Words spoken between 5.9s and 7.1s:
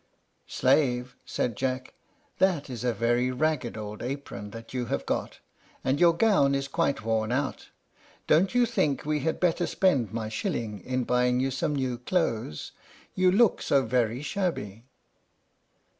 your gown is quite